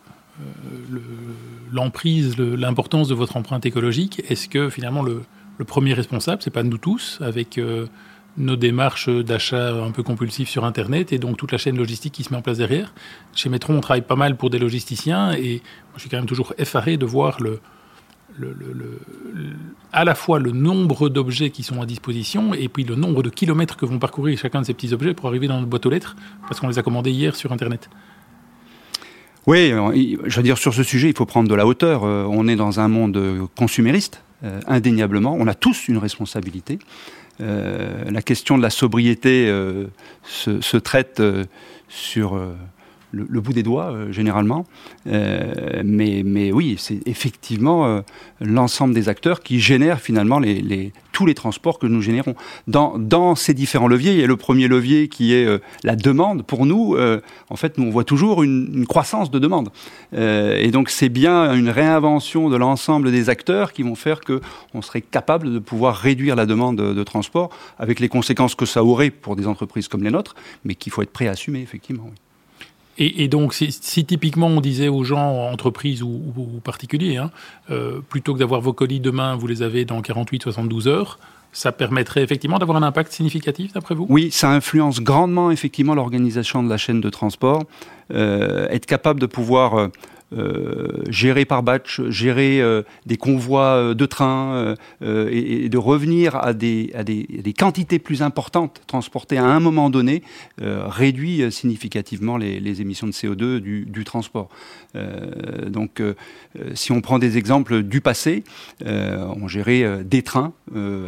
l'emprise, 1.72 2.38
le, 2.38 2.58
l'importance 2.58 3.08
de 3.08 3.16
votre 3.16 3.38
empreinte 3.38 3.66
écologique, 3.66 4.22
est-ce 4.28 4.50
que 4.50 4.70
finalement 4.70 5.02
le, 5.02 5.24
premier 5.66 5.94
responsable, 5.94 6.42
c'est 6.42 6.52
pas 6.52 6.64
nous 6.64 6.78
tous, 6.78 7.20
avec 7.22 7.58
euh, 7.58 7.88
nos 8.36 8.58
démarches 8.58 9.08
d'achat 9.10 9.82
un 9.82 9.92
peu 9.92 10.04
compulsifs 10.04 10.50
sur 10.50 10.66
Internet 10.66 11.14
et 11.14 11.20
donc 11.20 11.38
toute 11.38 11.54
la 11.54 11.58
chaîne 11.58 11.78
logistique 11.78 12.14
qui 12.14 12.24
se 12.26 12.32
met 12.34 12.38
en 12.38 12.42
place 12.42 12.58
derrière? 12.58 12.94
Chez 13.34 13.48
Metron, 13.48 13.78
on 13.78 13.80
travaille 13.80 14.02
pas 14.02 14.18
mal 14.18 14.36
pour 14.36 14.50
des 14.50 14.60
logisticiens 14.60 15.32
et 15.32 15.62
je 15.96 16.02
suis 16.02 16.10
quand 16.10 16.18
même 16.18 16.26
toujours 16.26 16.54
effaré 16.58 16.98
de 16.98 17.06
voir 17.06 17.42
le, 17.42 17.62
à 19.92 20.06
la 20.06 20.16
fois 20.16 20.40
le 20.40 20.52
nombre 20.52 21.10
d'objets 21.10 21.50
qui 21.50 21.64
sont 21.64 21.82
à 21.82 21.86
disposition 21.86 22.54
et 22.54 22.68
puis 22.68 22.84
le 22.84 22.96
nombre 22.96 23.24
de 23.24 23.30
kilomètres 23.30 23.78
que 23.78 23.86
vont 23.86 24.00
parcourir 24.00 24.38
chacun 24.38 24.62
de 24.62 24.66
ces 24.66 24.74
petits 24.74 24.94
objets 24.94 25.14
pour 25.14 25.28
arriver 25.28 25.48
dans 25.48 25.56
notre 25.56 25.70
boîte 25.70 25.86
aux 25.86 25.90
lettres 25.90 26.16
parce 26.48 26.60
qu'on 26.60 26.68
les 26.68 26.80
a 26.80 26.84
commandés 26.84 27.12
hier 27.12 27.36
sur 27.36 27.52
Internet. 27.52 27.90
Oui, 29.48 29.74
je 30.26 30.36
veux 30.36 30.44
dire, 30.44 30.60
sur 30.60 30.74
ce 30.76 30.84
sujet, 30.84 31.10
il 31.10 31.18
faut 31.18 31.26
prendre 31.26 31.50
de 31.50 31.56
la 31.56 31.66
hauteur. 31.66 32.04
Euh, 32.04 32.26
on 32.30 32.48
est 32.48 32.56
dans 32.56 32.80
un 32.80 32.88
monde 32.88 33.48
consumériste, 33.58 34.22
euh, 34.44 34.60
indéniablement. 34.68 35.36
On 35.40 35.48
a 35.48 35.56
tous 35.56 35.88
une 35.88 35.98
responsabilité. 35.98 36.78
Euh, 37.42 38.04
la 38.12 38.22
question 38.22 38.58
de 38.58 38.62
la 38.62 38.70
sobriété 38.70 39.52
se, 40.24 40.78
traite 40.78 41.22
sur 41.88 42.40
le, 43.12 43.42
bout 43.42 43.54
des 43.54 43.64
doigts 43.64 43.94
généralement. 44.12 44.66
mais, 45.06 46.22
mais 46.26 46.52
oui, 46.52 46.76
c'est 46.78 47.06
effectivement 47.08 48.02
l'ensemble 48.40 48.94
des 48.94 49.10
acteurs 49.10 49.42
qui 49.42 49.60
génèrent 49.60 50.00
finalement 50.00 50.42
tous 51.12 51.26
les 51.26 51.34
transports 51.34 51.80
que 51.80 51.88
nous 51.88 52.02
générons. 52.02 52.36
Dans, 52.68 53.36
ces 53.36 53.54
différents 53.54 53.88
leviers, 53.88 54.14
il 54.14 54.20
y 54.20 54.24
a 54.24 54.28
le 54.28 54.38
premier 54.38 54.68
levier 54.68 55.08
qui 55.08 55.34
est 55.34 55.48
la 55.84 55.96
demande. 55.96 56.44
Pour 56.44 56.66
nous, 56.66 56.96
en 57.50 57.56
fait, 57.56 57.78
nous 57.78 57.86
on 57.86 57.90
voit 57.90 58.04
toujours 58.04 58.44
une, 58.44 58.86
croissance 58.88 59.32
de 59.32 59.40
demande. 59.40 59.70
et 60.14 60.72
donc 60.72 60.90
c'est 60.90 61.10
bien 61.10 61.54
une 61.54 61.70
réinvention 61.70 62.50
de 62.50 62.56
l'ensemble 62.58 63.12
des 63.12 63.30
acteurs 63.30 63.74
qui 63.74 63.84
vont 63.84 63.96
faire 63.96 64.22
que 64.22 64.42
on 64.74 64.82
serait 64.82 65.02
capable 65.02 65.52
de 65.52 65.60
pouvoir 65.60 65.96
réduire 65.96 66.36
la 66.36 66.46
demande 66.46 66.78
de, 66.78 67.04
transport 67.04 67.50
avec 67.78 68.00
les 68.00 68.10
conséquences 68.10 68.56
que 68.56 68.66
ça 68.66 68.84
aurait 68.84 69.10
pour 69.10 69.36
des 69.36 69.48
entreprises 69.48 69.88
comme 69.88 70.04
les 70.04 70.12
nôtres, 70.12 70.36
mais 70.64 70.76
qu'il 70.76 70.92
faut 70.92 71.02
être 71.02 71.12
prêt 71.12 71.28
à 71.28 71.32
assumer, 71.32 71.62
effectivement. 71.62 72.10
Et, 73.02 73.30
donc, 73.30 73.54
si, 73.54 74.06
typiquement 74.06 74.48
on 74.48 74.60
disait 74.60 74.90
aux 74.90 75.06
gens, 75.06 75.50
entreprises 75.50 76.04
ou, 76.04 76.20
particuliers, 76.64 77.16
hein, 77.16 77.32
euh, 77.72 78.02
plutôt 78.02 78.34
que 78.34 78.40
d'avoir 78.40 78.60
vos 78.60 78.74
colis 78.74 79.00
demain, 79.00 79.38
vous 79.38 79.48
les 79.48 79.62
avez 79.64 79.86
dans 79.86 80.02
48-72 80.02 80.90
heures, 80.90 81.18
ça 81.54 81.72
permettrait 81.72 82.22
effectivement 82.22 82.60
d'avoir 82.60 82.78
un 82.78 82.84
impact 82.84 83.14
significatif, 83.14 83.72
d'après 83.72 83.96
vous? 83.96 84.06
Oui, 84.10 84.30
ça 84.32 84.52
influence 84.52 85.02
grandement 85.02 85.50
effectivement 85.50 85.96
l'organisation 85.96 86.62
de 86.62 86.70
la 86.70 86.78
chaîne 86.78 87.00
de 87.00 87.10
transport. 87.10 87.64
Euh, 88.12 88.68
être 88.70 88.86
capable 88.86 89.22
de 89.22 89.26
pouvoir 89.26 89.90
euh, 90.34 90.60
euh, 90.80 91.04
gérer 91.10 91.46
par 91.46 91.64
batch, 91.64 92.02
gérer 92.10 92.62
euh, 92.62 92.84
des 93.06 93.18
convois 93.18 93.76
euh, 93.76 93.94
de 93.94 94.06
trains 94.06 94.76
et, 95.02 95.70
de 95.70 95.78
revenir 95.78 96.36
à 96.36 96.54
des, 96.54 96.92
quantités 97.58 98.00
plus 98.00 98.22
importantes 98.22 98.82
transportées 98.88 99.38
à 99.38 99.46
un 99.46 99.60
moment 99.60 99.90
donné 99.90 100.24
réduit 100.60 101.52
significativement 101.52 102.38
les, 102.38 102.60
les, 102.60 102.82
émissions 102.82 103.08
de 103.08 103.12
CO2 103.12 103.60
du, 103.60 103.86
du 103.86 104.04
transport. 104.04 104.50
donc, 105.68 106.02
si 106.74 106.92
on 106.92 107.02
prend 107.02 107.20
des 107.20 107.38
exemples 107.38 107.84
du 107.84 108.02
passé, 108.02 108.44
on 108.86 109.48
gérait 109.48 110.04
des 110.04 110.22
trains 110.22 110.54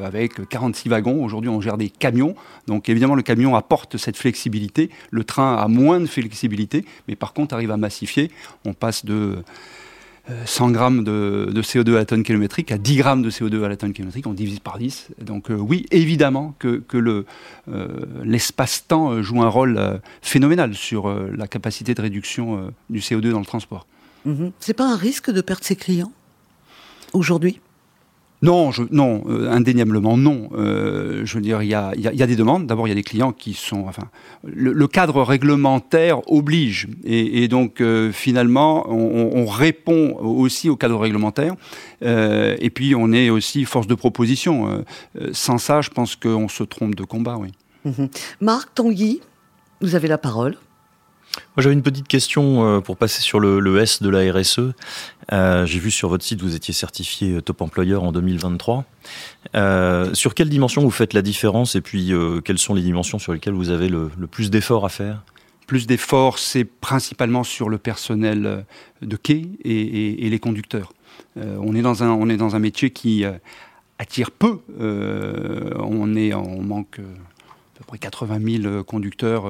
avec 0.04 0.48
46 0.50 0.90
wagons. 0.90 1.24
Aujourd'hui, 1.24 1.50
on 1.50 1.62
gère 1.62 1.78
des 1.78 1.90
camions. 1.90 2.36
Donc, 2.68 2.90
évidemment, 2.90 3.16
le 3.16 3.24
camion 3.24 3.56
apporte 3.56 3.98
cette 3.98 4.18
flexibilité. 4.18 4.90
Le 5.10 5.24
train 5.24 5.56
a 5.56 5.68
moins 5.68 6.00
de 6.00 6.06
flexibilité, 6.06 6.86
mais 7.08 7.16
par 7.16 7.34
contre 7.34 7.54
arrive 7.54 7.72
à 7.72 7.78
massifier. 7.78 8.32
On 8.66 8.74
passe 8.74 9.06
de 9.06 9.11
de 9.12 9.44
100 10.46 10.70
euh, 10.70 10.72
grammes 10.72 11.04
de, 11.04 11.62
CO2 11.62 11.96
à 11.96 12.00
la 12.00 12.06
tonne 12.06 12.24
kilométrique 12.24 12.72
à 12.72 12.78
10 12.78 12.96
grammes 12.98 13.22
de 13.22 13.30
CO2 13.30 13.64
à 13.64 13.70
la 13.70 13.78
tonne 13.78 13.94
kilométrique, 13.94 14.28
on 14.28 14.34
divise 14.34 14.60
par 14.60 14.78
10. 14.78 15.10
Donc 15.22 15.50
euh, 15.50 15.56
oui, 15.56 15.86
évidemment 15.92 16.56
que, 16.60 16.84
le, 16.94 17.26
euh, 17.70 17.88
l'espace-temps 18.24 19.22
joue 19.22 19.42
un 19.42 19.50
rôle 19.50 20.00
phénoménal 20.22 20.76
sur 20.76 21.10
la 21.10 21.48
capacité 21.48 21.94
de 21.94 22.02
réduction 22.02 22.72
du 22.90 23.00
CO2 23.00 23.32
dans 23.32 23.40
le 23.40 23.46
transport. 23.46 23.86
Mhm. 24.26 24.52
C'est 24.60 24.74
pas 24.74 24.86
un 24.86 24.98
risque 24.98 25.32
de 25.32 25.42
perdre 25.42 25.64
ses 25.64 25.76
clients 25.76 26.12
aujourd'hui? 27.14 27.60
Non, 28.42 28.72
non, 28.90 29.24
euh, 29.28 29.52
indéniablement 29.52 30.18
non. 30.18 30.50
Euh, 30.54 31.22
je 31.26 31.36
veux 31.36 31.42
dire, 31.42 31.62
il 31.62 31.70
y 31.70 31.76
a, 31.76 31.94
y 31.96 32.24
a, 32.24 32.28
des 32.28 32.36
demandes. 32.36 32.66
D'abord, 32.66 32.88
il 32.88 32.90
y 32.90 32.94
a 32.94 32.96
des 32.96 33.04
clients 33.04 33.32
qui 33.32 33.54
sont, 33.54 33.86
enfin, 33.88 34.10
le, 34.44 34.88
cadre 34.88 35.22
réglementaire 35.22 36.22
oblige, 36.32 36.88
et, 37.04 37.48
donc 37.48 37.82
euh, 37.82 38.12
finalement, 38.12 38.90
on, 38.90 39.32
on, 39.36 39.46
répond 39.46 40.18
aussi 40.20 40.70
au 40.70 40.76
cadre 40.76 40.98
réglementaire. 40.98 41.56
et 42.02 42.70
puis, 42.74 42.96
on 42.96 43.12
est 43.12 43.30
aussi 43.30 43.66
force 43.66 43.88
de 43.88 43.96
proposition. 43.96 44.84
sans 45.34 45.58
ça, 45.58 45.82
je 45.82 45.90
pense 45.90 46.16
qu'on 46.16 46.48
se 46.48 46.64
trompe 46.64 46.96
de 46.96 47.04
combat, 47.04 47.38
oui. 47.38 47.50
Mhm. 47.86 48.10
Marc 48.42 48.74
Tanguy, 48.74 49.22
vous 49.82 49.96
avez 49.96 50.08
la 50.08 50.18
parole. 50.18 50.58
Moi, 51.56 51.64
j'avais 51.64 51.74
une 51.74 51.82
petite 51.82 52.08
question 52.08 52.66
euh, 52.66 52.80
pour 52.82 52.98
passer 52.98 53.22
sur 53.22 53.40
le, 53.40 53.78
S 53.80 54.02
de 54.02 54.10
la 54.10 54.32
RSE. 54.32 54.74
Euh, 55.32 55.66
j'ai 55.66 55.80
vu 55.80 55.92
sur 55.92 56.10
votre 56.10 56.24
site, 56.24 56.42
vous 56.42 56.56
étiez 56.56 56.74
certifié 56.74 57.34
euh, 57.34 57.42
top 57.42 57.62
employeur 57.62 58.04
en 58.04 58.12
2023. 58.12 58.86
sur 60.14 60.34
quelle 60.34 60.50
dimension 60.50 60.82
vous 60.82 60.92
faites 60.92 61.14
la 61.14 61.22
différence 61.22 61.76
et 61.76 61.82
puis 61.82 62.14
quelles 62.46 62.58
sont 62.58 62.74
les 62.74 62.82
dimensions 62.82 63.20
sur 63.20 63.34
lesquelles 63.34 63.54
vous 63.54 63.70
avez 63.70 63.90
le, 63.90 64.10
plus 64.30 64.50
d'efforts 64.50 64.86
à 64.86 64.90
faire? 64.90 65.24
Plus 65.68 65.88
d'efforts, 65.88 66.38
c'est 66.38 66.66
principalement 66.66 67.44
sur 67.44 67.70
le 67.70 67.78
personnel 67.78 68.66
de 69.02 69.16
quai 69.16 69.48
et, 69.64 70.30
les 70.30 70.40
conducteurs. 70.40 70.94
on, 71.38 71.76
est 71.76 71.82
dans 71.82 72.04
un, 72.04 72.10
on 72.10 72.30
est 72.30 72.38
dans 72.38 72.56
un 72.56 72.60
métier 72.60 72.92
qui 72.92 73.24
attire 73.98 74.32
peu. 74.32 74.60
on, 74.80 76.16
est, 76.16 76.34
on 76.34 76.62
manque 76.62 77.00
à 77.00 77.78
peu 77.78 77.84
près 77.88 77.98
80 77.98 78.62
000 78.64 78.84
conducteurs 78.84 79.46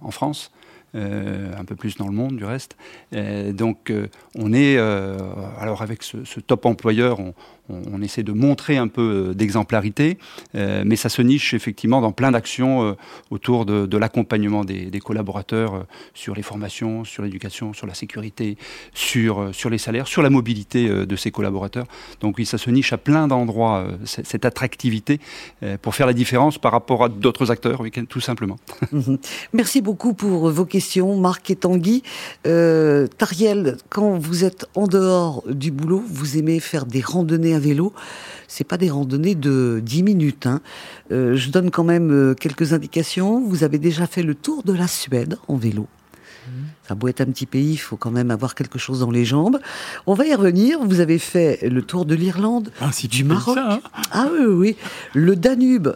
en 0.00 0.10
France. 0.10 0.50
Euh, 0.94 1.50
un 1.58 1.64
peu 1.64 1.74
plus 1.74 1.96
dans 1.96 2.06
le 2.06 2.12
monde 2.12 2.36
du 2.36 2.44
reste. 2.44 2.76
Euh, 3.14 3.52
donc 3.54 3.88
euh, 3.88 4.08
on 4.34 4.52
est, 4.52 4.76
alors 4.76 5.80
avec 5.80 6.02
ce, 6.02 6.24
ce 6.24 6.38
top 6.38 6.66
employeur, 6.66 7.18
on, 7.18 7.32
on, 7.72 8.02
essaie 8.02 8.22
de 8.22 8.32
montrer 8.32 8.76
un 8.76 8.88
peu 8.88 9.28
euh, 9.30 9.34
d'exemplarité, 9.34 10.18
euh, 10.54 10.82
mais 10.84 10.96
ça 10.96 11.08
se 11.08 11.22
niche 11.22 11.54
effectivement 11.54 12.00
dans 12.00 12.12
plein 12.12 12.30
d'actions 12.30 12.82
euh, 12.82 12.92
autour 13.30 13.64
de, 13.66 13.96
l'accompagnement 13.96 14.64
des, 14.64 15.00
collaborateurs 15.00 15.86
sur 16.14 16.34
les 16.34 16.42
formations, 16.42 17.04
sur 17.04 17.22
l'éducation, 17.22 17.72
sur 17.72 17.86
la 17.86 17.94
sécurité, 17.94 18.56
sur, 18.94 19.50
sur 19.52 19.70
les 19.70 19.78
salaires, 19.78 20.06
sur 20.06 20.22
la 20.22 20.30
mobilité 20.30 20.88
de 20.88 21.16
ces 21.16 21.30
collaborateurs. 21.30 21.86
Donc 22.20 22.38
oui, 22.38 22.46
ça 22.46 22.58
se 22.58 22.70
niche 22.70 22.92
à 22.92 22.98
plein 22.98 23.26
d'endroits, 23.26 23.86
cette 24.04 24.44
attractivité, 24.44 25.20
pour 25.82 25.94
faire 25.94 26.06
la 26.06 26.12
différence 26.12 26.58
par 26.58 26.72
rapport 26.72 27.04
à 27.04 27.08
d'autres 27.08 27.50
acteurs, 27.50 27.82
tout 28.08 28.20
simplement. 28.20 28.58
Mhm. 28.92 29.18
Merci 29.54 29.80
beaucoup 29.80 30.12
pour 30.12 30.50
vos 30.50 30.66
questions, 30.66 31.16
Marc 31.16 31.50
et 31.50 31.56
Tanguy. 31.56 32.02
Tariel, 32.42 33.78
quand 33.88 34.18
vous 34.18 34.44
êtes 34.44 34.66
en 34.74 34.86
dehors 34.86 35.42
du 35.48 35.70
boulot, 35.70 36.02
vous 36.06 36.36
aimez 36.36 36.60
faire 36.60 36.84
des 36.84 37.00
randonnées 37.00 37.54
vélo, 37.62 37.94
c'est 38.48 38.64
pas 38.64 38.76
des 38.76 38.90
randonnées 38.90 39.34
de 39.34 39.80
10 39.82 40.02
minutes. 40.02 40.46
Hein. 40.46 40.60
Euh, 41.10 41.36
je 41.36 41.50
donne 41.50 41.70
quand 41.70 41.84
même 41.84 42.10
euh, 42.10 42.34
quelques 42.34 42.74
indications. 42.74 43.40
Vous 43.40 43.64
avez 43.64 43.78
déjà 43.78 44.06
fait 44.06 44.22
le 44.22 44.34
tour 44.34 44.62
de 44.62 44.74
la 44.74 44.86
Suède 44.86 45.38
en 45.48 45.56
vélo. 45.56 45.82
Mmh. 46.46 46.50
Ça 46.86 46.94
beau 46.94 47.08
être 47.08 47.20
un 47.20 47.26
petit 47.26 47.46
pays, 47.46 47.72
il 47.72 47.78
faut 47.78 47.96
quand 47.96 48.10
même 48.10 48.30
avoir 48.30 48.54
quelque 48.54 48.78
chose 48.78 49.00
dans 49.00 49.10
les 49.10 49.24
jambes. 49.24 49.58
On 50.06 50.14
va 50.14 50.26
y 50.26 50.34
revenir. 50.34 50.84
Vous 50.84 51.00
avez 51.00 51.18
fait 51.18 51.60
le 51.62 51.82
tour 51.82 52.04
de 52.04 52.14
l'Irlande, 52.14 52.70
ah, 52.80 52.90
du 53.04 53.24
Maroc. 53.24 53.56
Hein. 53.58 53.80
ah 54.10 54.28
oui, 54.32 54.44
oui, 54.46 54.76
le 55.14 55.36
Danube 55.36 55.94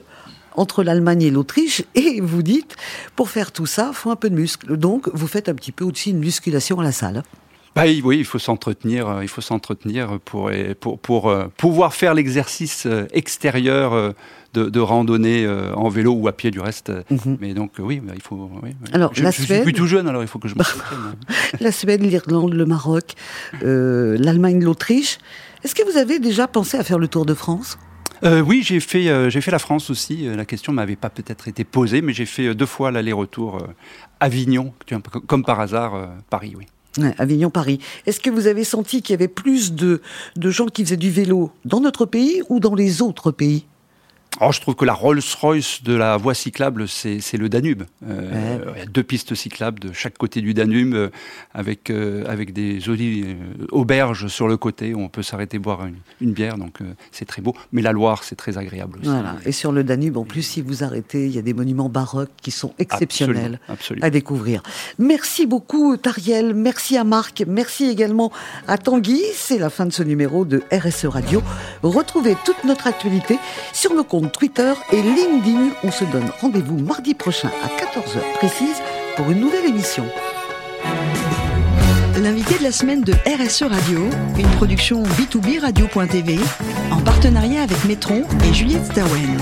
entre 0.56 0.82
l'Allemagne 0.82 1.22
et 1.22 1.30
l'Autriche, 1.30 1.84
et 1.94 2.20
vous 2.20 2.42
dites, 2.42 2.76
pour 3.14 3.30
faire 3.30 3.52
tout 3.52 3.66
ça, 3.66 3.90
faut 3.92 4.10
un 4.10 4.16
peu 4.16 4.30
de 4.30 4.34
muscle. 4.34 4.76
Donc, 4.76 5.08
vous 5.12 5.26
faites 5.26 5.48
un 5.48 5.54
petit 5.54 5.72
peu 5.72 5.84
aussi 5.84 6.10
une 6.10 6.18
musculation 6.18 6.80
à 6.80 6.84
la 6.84 6.92
salle. 6.92 7.22
Bah, 7.76 7.82
oui, 7.84 8.16
il 8.18 8.24
faut 8.24 8.38
s'entretenir. 8.38 9.06
Euh, 9.06 9.22
il 9.22 9.28
faut 9.28 9.42
s'entretenir 9.42 10.18
pour, 10.24 10.50
pour, 10.80 10.98
pour 10.98 11.28
euh, 11.28 11.44
pouvoir 11.58 11.92
faire 11.92 12.14
l'exercice 12.14 12.86
euh, 12.86 13.06
extérieur 13.12 14.14
de, 14.54 14.80
randonnée 14.80 15.46
en 15.74 15.90
vélo 15.90 16.14
ou 16.14 16.28
à 16.28 16.32
pied 16.32 16.50
du 16.50 16.60
reste. 16.60 16.90
Mhm. 17.10 17.36
Mais 17.42 17.52
donc 17.52 17.72
oui, 17.78 18.00
bah, 18.00 18.14
il 18.16 18.22
faut. 18.22 18.50
Alors 18.94 19.12
je, 19.14 19.22
la 19.22 19.30
je 19.30 19.42
suis 19.42 19.60
plus 19.60 19.74
tout 19.74 19.86
jeune, 19.86 20.08
alors 20.08 20.22
il 20.22 20.28
faut 20.28 20.38
que 20.38 20.48
je 20.48 20.54
me. 20.54 20.62
la 21.60 21.70
Suède, 21.70 22.02
l'Irlande, 22.02 22.54
le 22.54 22.64
Maroc, 22.64 23.12
l'Allemagne, 23.60 24.64
l'Autriche. 24.64 25.18
Est-ce 25.62 25.74
que 25.74 25.84
vous 25.84 25.98
avez 25.98 26.18
déjà 26.18 26.48
pensé 26.48 26.78
à 26.78 26.84
faire 26.84 26.98
le 26.98 27.08
Tour 27.08 27.26
de 27.26 27.34
France? 27.34 27.78
Oui, 28.22 28.62
j'ai 28.64 28.80
fait, 28.80 29.30
j'ai 29.30 29.40
fait 29.42 29.50
la 29.50 29.58
France 29.58 29.90
aussi. 29.90 30.26
La 30.34 30.46
question 30.46 30.72
m'avait 30.72 30.96
pas 30.96 31.10
peut-être 31.10 31.48
été 31.48 31.64
posée, 31.64 32.00
mais 32.00 32.14
j'ai 32.14 32.24
fait 32.24 32.54
deux 32.54 32.64
fois 32.64 32.90
l'aller-retour 32.90 33.58
Avignon, 34.20 34.72
comme 35.26 35.44
par 35.44 35.60
hasard 35.60 36.08
Paris, 36.30 36.54
oui. 36.56 36.66
Avignon-Paris. 37.18 37.78
Est-ce 38.06 38.20
que 38.20 38.30
vous 38.30 38.46
avez 38.46 38.64
senti 38.64 39.02
qu'il 39.02 39.14
y 39.14 39.14
avait 39.14 39.28
plus 39.28 39.72
de, 39.72 40.00
de 40.36 40.50
gens 40.50 40.66
qui 40.66 40.84
faisaient 40.84 40.96
du 40.96 41.10
vélo 41.10 41.50
dans 41.64 41.80
notre 41.80 42.06
pays 42.06 42.42
ou 42.48 42.60
dans 42.60 42.74
les 42.74 43.02
autres 43.02 43.30
pays? 43.30 43.64
Oh, 44.40 44.52
je 44.52 44.60
trouve 44.60 44.74
que 44.74 44.84
la 44.84 44.92
Rolls-Royce 44.92 45.82
de 45.82 45.94
la 45.94 46.16
voie 46.16 46.34
cyclable, 46.34 46.88
c'est 46.88 47.20
le 47.34 47.48
Danube. 47.48 47.84
Euh, 48.06 48.58
il 48.74 48.78
y 48.78 48.82
a 48.82 48.86
deux 48.86 49.02
pistes 49.02 49.34
cyclables 49.34 49.78
de 49.78 49.92
chaque 49.92 50.18
côté 50.18 50.40
du 50.40 50.52
Danube, 50.52 50.94
euh, 50.94 51.08
avec, 51.54 51.90
euh, 51.90 52.24
avec 52.26 52.52
des 52.52 52.80
jolies 52.80 53.36
auberges 53.70 54.28
sur 54.28 54.46
le 54.46 54.56
côté 54.56 54.94
où 54.94 55.00
on 55.00 55.08
peut 55.08 55.22
s'arrêter 55.22 55.58
boire 55.58 55.86
une, 56.20 56.32
bière. 56.32 56.58
Donc 56.58 56.80
c'est 57.12 57.24
très 57.24 57.40
beau. 57.40 57.54
Mais 57.72 57.82
la 57.82 57.92
Loire, 57.92 58.24
c'est 58.24 58.36
très 58.36 58.58
agréable 58.58 58.98
aussi. 58.98 59.08
Voilà. 59.08 59.36
Et 59.46 59.52
sur 59.52 59.72
le 59.72 59.84
Danube, 59.84 60.18
en 60.18 60.24
plus, 60.24 60.42
si 60.42 60.60
vous 60.60 60.84
arrêtez, 60.84 61.26
il 61.26 61.34
y 61.34 61.38
a 61.38 61.42
des 61.42 61.54
monuments 61.54 61.88
baroques 61.88 62.30
qui 62.42 62.50
sont 62.50 62.74
exceptionnels 62.78 63.58
à 64.02 64.10
découvrir. 64.10 64.62
Merci 64.98 65.46
beaucoup, 65.46 65.96
Tariel. 65.96 66.54
Merci 66.54 66.96
à 66.96 67.04
Marc. 67.04 67.42
Merci 67.46 67.86
également 67.86 68.30
à 68.68 68.76
Tanguy. 68.76 69.22
C'est 69.34 69.58
la 69.58 69.70
fin 69.70 69.86
de 69.86 69.92
ce 69.92 70.02
numéro 70.02 70.44
de 70.44 70.62
RSE 70.72 71.06
Radio. 71.06 71.42
Retrouvez 71.82 72.36
toute 72.44 72.64
notre 72.64 72.86
actualité 72.86 73.38
sur 73.72 73.94
le 73.94 74.02
Twitter 74.30 74.72
et 74.92 75.02
LinkedIn. 75.02 75.70
On 75.84 75.90
se 75.90 76.04
donne 76.04 76.30
rendez-vous 76.40 76.78
mardi 76.78 77.14
prochain 77.14 77.50
à 77.62 77.68
14h 77.68 78.20
précise 78.34 78.76
pour 79.16 79.30
une 79.30 79.40
nouvelle 79.40 79.66
émission. 79.66 80.04
L'invité 82.22 82.58
de 82.58 82.62
la 82.62 82.72
semaine 82.72 83.02
de 83.02 83.12
RSE 83.12 83.62
Radio, 83.62 84.00
une 84.38 84.48
production 84.56 85.02
B2B 85.02 85.60
Radio.tv 85.60 86.38
en 86.90 87.00
partenariat 87.00 87.62
avec 87.62 87.84
Metron 87.84 88.22
et 88.48 88.54
Juliette 88.54 88.86
Stawen. 88.86 89.36